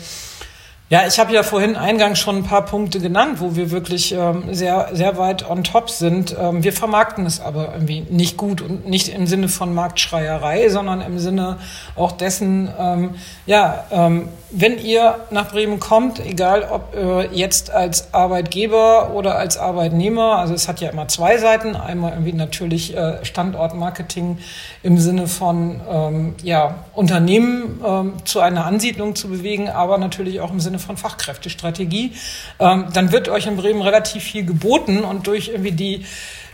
[0.95, 4.55] ja, ich habe ja vorhin eingangs schon ein paar Punkte genannt, wo wir wirklich ähm,
[4.55, 6.37] sehr, sehr weit on top sind.
[6.39, 11.01] Ähm, wir vermarkten es aber irgendwie nicht gut und nicht im Sinne von Marktschreierei, sondern
[11.01, 11.59] im Sinne
[11.97, 18.15] auch dessen, ähm, ja, ähm, wenn ihr nach Bremen kommt, egal ob äh, jetzt als
[18.15, 23.25] Arbeitgeber oder als Arbeitnehmer, also es hat ja immer zwei Seiten, einmal irgendwie natürlich äh,
[23.25, 24.39] Standortmarketing
[24.83, 30.53] im Sinne von ähm, ja, Unternehmen ähm, zu einer Ansiedlung zu bewegen, aber natürlich auch
[30.53, 32.13] im Sinne von Fachkräftestrategie,
[32.61, 36.07] ähm, dann wird euch in Bremen relativ viel geboten und durch irgendwie die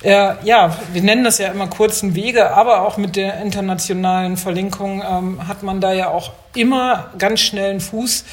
[0.03, 5.03] äh, ja, wir nennen das ja immer kurzen Wege, aber auch mit der internationalen Verlinkung
[5.07, 8.25] ähm, hat man da ja auch immer ganz schnellen Fuß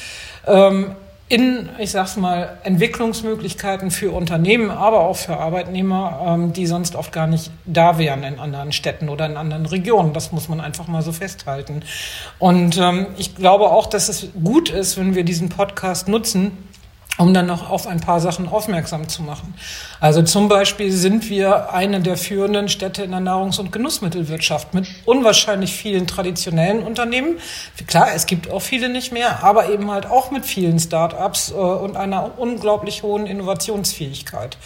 [0.46, 0.96] ähm,
[1.30, 7.12] in, ich sag's mal, Entwicklungsmöglichkeiten für Unternehmen, aber auch für Arbeitnehmer, ähm, die sonst oft
[7.12, 10.14] gar nicht da wären in anderen Städten oder in anderen Regionen.
[10.14, 11.82] Das muss man einfach mal so festhalten.
[12.38, 16.56] Und ähm, ich glaube auch, dass es gut ist, wenn wir diesen Podcast nutzen,
[17.18, 19.54] um dann noch auf ein paar Sachen aufmerksam zu machen.
[20.00, 24.86] Also zum Beispiel sind wir eine der führenden Städte in der Nahrungs- und Genussmittelwirtschaft mit
[25.04, 27.38] unwahrscheinlich vielen traditionellen Unternehmen.
[27.86, 31.54] Klar, es gibt auch viele nicht mehr, aber eben halt auch mit vielen Start-ups äh,
[31.54, 34.56] und einer unglaublich hohen Innovationsfähigkeit.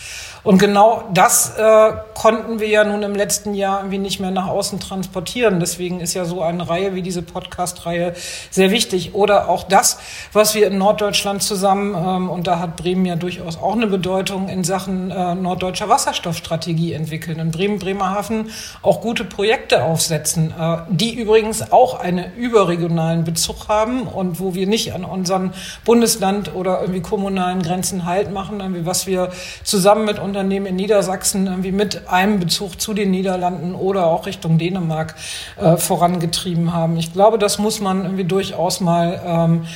[0.45, 4.49] Und genau das äh, konnten wir ja nun im letzten Jahr irgendwie nicht mehr nach
[4.49, 5.61] außen transportieren.
[5.61, 8.15] Deswegen ist ja so eine Reihe wie diese Podcast-Reihe
[8.51, 9.15] sehr wichtig.
[9.15, 9.99] Oder auch das,
[10.33, 14.49] was wir in Norddeutschland zusammen, ähm, und da hat Bremen ja durchaus auch eine Bedeutung
[14.49, 17.39] in Sachen äh, norddeutscher Wasserstoffstrategie entwickeln.
[17.39, 18.51] In Bremen, Bremerhaven
[18.83, 24.67] auch gute Projekte aufsetzen, äh, die übrigens auch einen überregionalen Bezug haben und wo wir
[24.67, 25.53] nicht an unseren
[25.85, 29.31] Bundesland oder irgendwie kommunalen Grenzen Halt machen, irgendwie was wir
[29.63, 34.59] zusammen mit Unternehmen in Niedersachsen irgendwie mit einem Bezug zu den Niederlanden oder auch Richtung
[34.59, 35.15] Dänemark
[35.61, 36.97] äh, vorangetrieben haben.
[36.97, 39.67] Ich glaube, das muss man irgendwie durchaus mal ähm,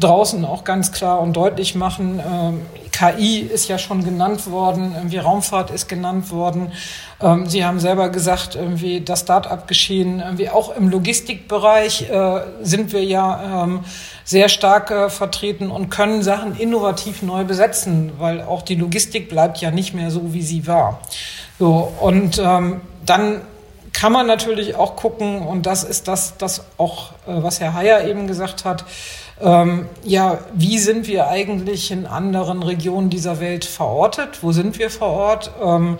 [0.00, 2.20] draußen auch ganz klar und deutlich machen.
[2.20, 6.72] Ähm, KI ist ja schon genannt worden, irgendwie Raumfahrt ist genannt worden.
[7.20, 13.04] Ähm, Sie haben selber gesagt, irgendwie das Start-up-Geschehen, irgendwie auch im Logistikbereich äh, sind wir
[13.04, 13.80] ja ähm,
[14.24, 19.58] sehr stark äh, vertreten und können Sachen innovativ neu besetzen, weil auch die Logistik bleibt
[19.58, 21.00] ja nicht mehr so, wie sie war.
[21.58, 22.38] So, und
[23.06, 23.40] dann
[23.96, 28.04] kann man natürlich auch gucken, und das ist das, das auch, äh, was Herr Heyer
[28.06, 28.84] eben gesagt hat,
[29.40, 34.42] ähm, ja, wie sind wir eigentlich in anderen Regionen dieser Welt verortet?
[34.42, 35.50] Wo sind wir vor Ort?
[35.62, 35.98] Ähm,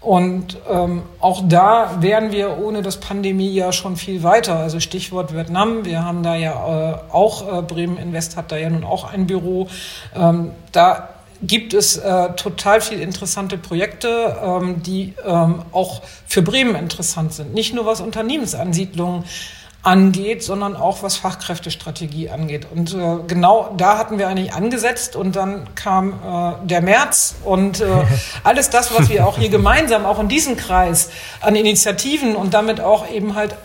[0.00, 4.56] und ähm, auch da wären wir ohne das Pandemie ja schon viel weiter.
[4.56, 5.84] Also Stichwort Vietnam.
[5.84, 6.52] Wir haben da ja
[6.90, 9.68] äh, auch, äh, Bremen Invest hat da ja nun auch ein Büro.
[10.16, 16.74] Ähm, da gibt es äh, total viel interessante Projekte, ähm, die ähm, auch für Bremen
[16.74, 17.54] interessant sind.
[17.54, 19.24] Nicht nur was Unternehmensansiedlungen
[19.82, 22.68] angeht, sondern auch was Fachkräftestrategie angeht.
[22.72, 27.80] Und äh, genau da hatten wir eigentlich angesetzt und dann kam äh, der März und
[27.80, 27.86] äh,
[28.44, 32.80] alles das, was wir auch hier gemeinsam, auch in diesem Kreis an Initiativen und damit
[32.80, 33.56] auch eben halt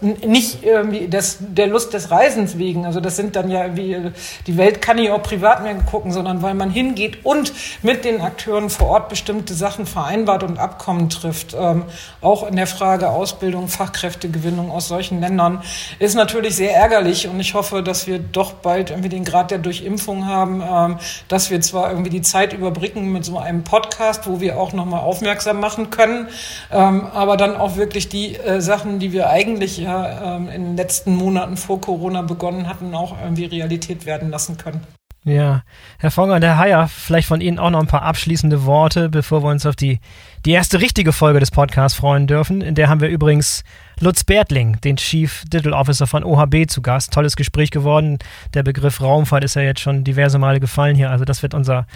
[0.00, 2.86] nicht irgendwie des, der Lust des Reisens wegen.
[2.86, 4.12] Also das sind dann ja wie
[4.46, 8.20] die Welt kann nicht auch privat mehr gucken, sondern weil man hingeht und mit den
[8.20, 11.54] Akteuren vor Ort bestimmte Sachen vereinbart und Abkommen trifft.
[11.58, 11.84] Ähm,
[12.20, 15.62] auch in der Frage Ausbildung, Fachkräftegewinnung aus solchen Ländern
[15.98, 19.58] ist natürlich sehr ärgerlich und ich hoffe, dass wir doch bald irgendwie den Grad der
[19.58, 20.98] Durchimpfung haben, ähm,
[21.28, 25.00] dass wir zwar irgendwie die Zeit überbrücken mit so einem Podcast, wo wir auch nochmal
[25.00, 26.28] aufmerksam machen können,
[26.72, 30.76] ähm, aber dann auch wirklich die äh, Sachen, die wir eigentlich ja ähm, in den
[30.76, 34.80] letzten Monaten vor Corona begonnen hatten, auch irgendwie Realität werden lassen können.
[35.26, 35.64] Ja,
[35.98, 39.50] Herr Fonger, der Haier, vielleicht von Ihnen auch noch ein paar abschließende Worte, bevor wir
[39.50, 39.98] uns auf die,
[40.44, 42.60] die erste richtige Folge des Podcasts freuen dürfen.
[42.60, 43.64] In der haben wir übrigens
[43.98, 47.14] Lutz Bertling, den Chief Digital Officer von OHB, zu Gast.
[47.14, 48.18] Tolles Gespräch geworden.
[48.52, 51.10] Der Begriff Raumfahrt ist ja jetzt schon diverse Male gefallen hier.
[51.10, 51.86] Also das wird unser,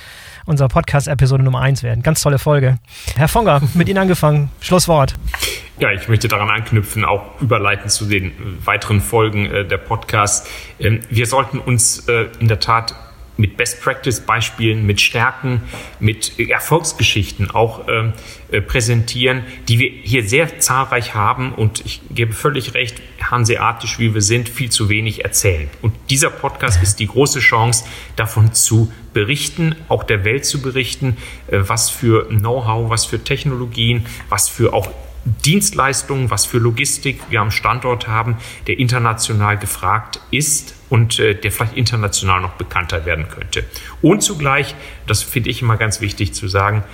[0.46, 2.02] unser Podcast-Episode Nummer eins werden.
[2.02, 2.78] Ganz tolle Folge.
[3.16, 4.50] Herr Fonger, mit Ihnen angefangen.
[4.62, 5.14] Schlusswort.
[5.78, 8.32] Ja, ich möchte daran anknüpfen, auch überleiten zu den
[8.64, 10.48] weiteren Folgen äh, der Podcasts.
[10.78, 12.94] Ähm, wir sollten uns äh, in der Tat
[13.36, 15.62] mit Best-Practice-Beispielen, mit Stärken,
[15.98, 18.12] mit Erfolgsgeschichten auch ähm,
[18.50, 21.52] äh, präsentieren, die wir hier sehr zahlreich haben.
[21.52, 25.68] Und ich gebe völlig recht, hanseatisch wie wir sind, viel zu wenig erzählen.
[25.82, 27.84] Und dieser Podcast ist die große Chance,
[28.16, 31.16] davon zu berichten, auch der Welt zu berichten,
[31.48, 34.88] äh, was für Know-how, was für Technologien, was für auch
[35.44, 41.50] Dienstleistungen, was für Logistik wir am Standort haben, der international gefragt ist und äh, der
[41.50, 43.64] vielleicht international noch bekannter werden könnte.
[44.02, 44.74] Und zugleich,
[45.06, 46.84] das finde ich immer ganz wichtig zu sagen,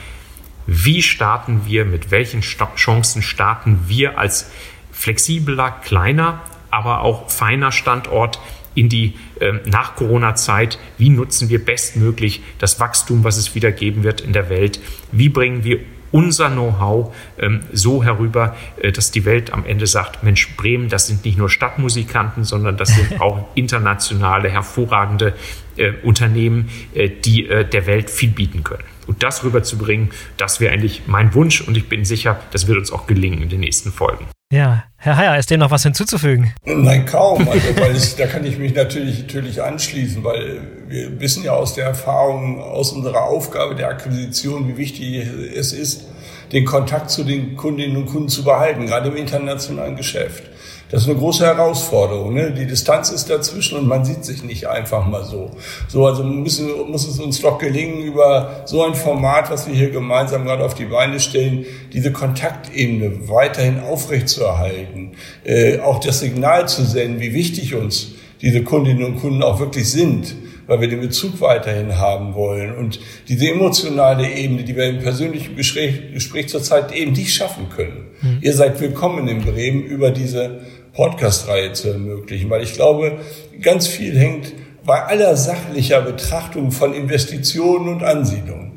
[0.67, 4.51] wie starten wir, mit welchen Sta Chancen starten wir als
[4.93, 8.41] flexibler, kleiner, aber auch feiner Standort
[8.75, 14.21] in die äh, Nach-Corona-Zeit, wie nutzen wir bestmöglich das Wachstum, was es wieder geben wird
[14.21, 14.81] in der Welt,
[15.13, 15.81] wie bringen wir
[16.13, 21.07] unser Know-how ähm, so herüber, äh, dass die Welt am Ende sagt, Mensch, Bremen, das
[21.07, 25.35] sind nicht nur Stadtmusikanten, sondern das sind auch internationale, hervorragende
[25.77, 28.85] äh, Unternehmen, äh, die äh, der Welt viel bieten können.
[29.07, 32.93] Und das rüberzubringen, das wäre eigentlich mein Wunsch und ich bin sicher, das wird uns
[32.93, 34.27] auch gelingen in den nächsten Folgen.
[34.53, 36.53] Ja, Herr Heyer, ist dem noch was hinzuzufügen?
[36.65, 37.49] Nein, kaum.
[37.49, 41.87] Also, ich, da kann ich mich natürlich, natürlich anschließen, weil wir wissen ja aus der
[41.87, 46.05] Erfahrung, aus unserer Aufgabe der Akquisition, wie wichtig es ist,
[46.53, 50.45] den Kontakt zu den Kundinnen und Kunden zu behalten, gerade im internationalen Geschäft.
[50.89, 52.35] Das ist eine große Herausforderung.
[52.35, 52.53] Ne?
[52.53, 55.51] Die Distanz ist dazwischen und man sieht sich nicht einfach mal so.
[55.89, 59.91] So, also müssen, muss es uns doch gelingen, über so ein Format, was wir hier
[59.91, 65.13] gemeinsam gerade auf die Beine stellen, diese Kontaktebene weiterhin aufrechtzuerhalten,
[65.45, 69.91] äh, auch das Signal zu senden, wie wichtig uns diese Kundinnen und Kunden auch wirklich
[69.91, 72.75] sind weil wir den Bezug weiterhin haben wollen.
[72.75, 78.09] Und diese emotionale Ebene, die wir im persönlichen Gespräch, Gespräch zurzeit eben nicht schaffen können.
[78.21, 78.39] Mhm.
[78.41, 80.61] Ihr seid willkommen in Bremen über diese
[80.97, 83.19] Podcast-Reihe zu ermöglichen, weil ich glaube,
[83.61, 84.53] ganz viel hängt
[84.85, 88.73] bei aller sachlicher Betrachtung von Investitionen und Ansiedlungen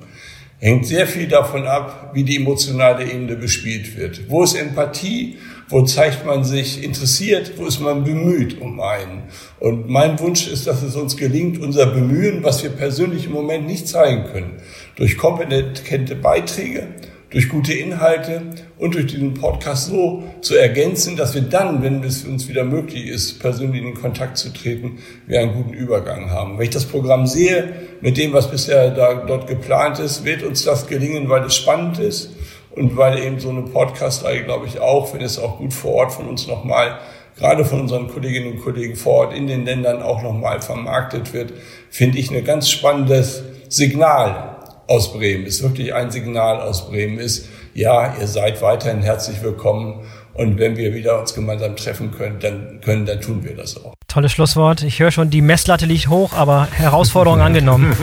[0.59, 4.29] hängt sehr viel davon ab, wie die emotionale Ebene bespielt wird.
[4.29, 5.37] Wo ist Empathie?
[5.69, 7.53] Wo zeigt man sich interessiert?
[7.57, 9.23] Wo ist man bemüht um einen?
[9.59, 13.67] Und mein Wunsch ist, dass es uns gelingt, unser Bemühen, was wir persönlich im Moment
[13.67, 14.57] nicht zeigen können,
[14.95, 16.87] durch kompetente Beiträge,
[17.29, 18.41] durch gute Inhalte
[18.77, 23.07] und durch diesen Podcast so zu ergänzen, dass wir dann, wenn es uns wieder möglich
[23.07, 26.57] ist, persönlich in Kontakt zu treten, wir einen guten Übergang haben.
[26.57, 30.63] Wenn ich das Programm sehe, mit dem, was bisher da, dort geplant ist, wird uns
[30.63, 32.31] das gelingen, weil es spannend ist
[32.71, 36.13] und weil eben so eine Podcast-Reihe, glaube ich, auch, wenn es auch gut vor Ort
[36.13, 36.99] von uns nochmal
[37.37, 41.53] gerade von unseren Kolleginnen und Kollegen vor Ort in den Ländern auch nochmal vermarktet wird,
[41.89, 44.58] finde ich ein ganz spannendes Signal
[44.89, 50.03] aus Bremen ist, wirklich ein Signal aus Bremen ist, ja, ihr seid weiterhin herzlich willkommen
[50.33, 53.98] und wenn wir wieder uns gemeinsam treffen können, dann können, dann tun wir das auch.
[54.09, 54.81] Tolles Schlusswort.
[54.83, 57.95] Ich höre schon, die Messlatte liegt hoch, aber Herausforderung angenommen.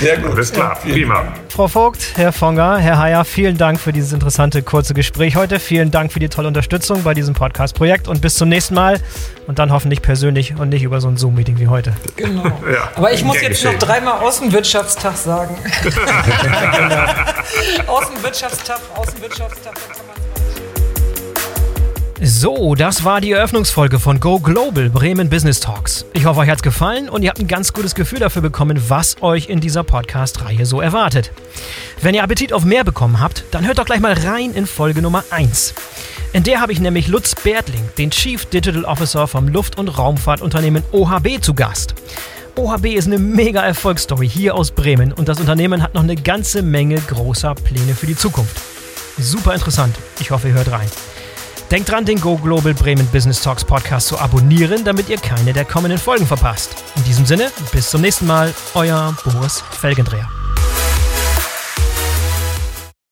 [0.00, 0.32] Sehr gut.
[0.32, 0.78] Alles klar.
[0.82, 1.24] Prima.
[1.48, 5.60] Frau Vogt, Herr Fonger, Herr Heyer, vielen Dank für dieses interessante kurze Gespräch heute.
[5.60, 8.98] Vielen Dank für die tolle Unterstützung bei diesem Podcast-Projekt und bis zum nächsten Mal
[9.46, 11.92] und dann hoffentlich persönlich und nicht über so ein Zoom-Meeting wie heute.
[12.16, 12.42] Genau.
[12.72, 13.72] Ja, aber ich muss jetzt geschehen.
[13.72, 15.56] noch dreimal Außenwirtschaftstag sagen.
[17.86, 19.74] Außenwirtschaftstag, Außenwirtschaftstag.
[22.24, 26.04] So, das war die Eröffnungsfolge von Go Global Bremen Business Talks.
[26.12, 29.20] Ich hoffe, euch hat's gefallen und ihr habt ein ganz gutes Gefühl dafür bekommen, was
[29.22, 31.32] euch in dieser Podcast-Reihe so erwartet.
[32.00, 35.02] Wenn ihr Appetit auf mehr bekommen habt, dann hört doch gleich mal rein in Folge
[35.02, 35.74] Nummer 1.
[36.32, 40.84] In der habe ich nämlich Lutz Bertling, den Chief Digital Officer vom Luft- und Raumfahrtunternehmen
[40.92, 41.96] OHB, zu Gast.
[42.54, 46.62] OHB ist eine mega Erfolgsstory hier aus Bremen und das Unternehmen hat noch eine ganze
[46.62, 48.60] Menge großer Pläne für die Zukunft.
[49.18, 49.96] Super interessant.
[50.20, 50.88] Ich hoffe, ihr hört rein.
[51.72, 55.64] Denkt dran, den Go Global Bremen Business Talks Podcast zu abonnieren, damit ihr keine der
[55.64, 56.84] kommenden Folgen verpasst.
[56.96, 60.28] In diesem Sinne, bis zum nächsten Mal, euer Boris Felgendreher.